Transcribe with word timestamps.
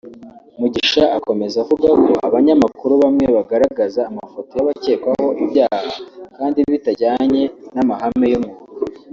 Mugisha 0.59 1.03
akomeza 1.17 1.55
avuga 1.63 1.87
ko 2.03 2.11
abanyamakuru 2.27 2.93
bamwe 3.03 3.25
bagaragaza 3.35 4.01
amafoto 4.11 4.51
y’abacyekwaho 4.57 5.27
ibyaha 5.43 5.89
kandi 6.37 6.59
bitajyanye 6.71 7.43
n’amahame 7.75 8.27
y’umwuga 8.31 8.61